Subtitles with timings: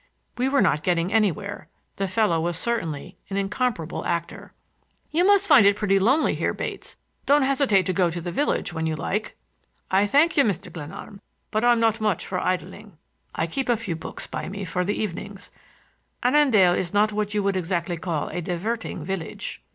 [0.35, 1.67] We were not getting anywhere;
[1.97, 4.51] the fellow was certainly an incomparable actor.
[5.11, 6.95] "You must find it pretty lonely here, Bates.
[7.27, 9.37] Don't hesitate to go to the village when you like."
[9.91, 10.73] "I thank you, Mr.
[10.73, 12.97] Glenarm; but I am not much for idling.
[13.35, 15.51] I keep a few books by me for the evenings.
[16.23, 19.61] Annandale is not what you would exactly call a diverting village."